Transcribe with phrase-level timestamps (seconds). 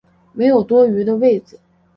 [0.33, 1.59] 没有多余的位子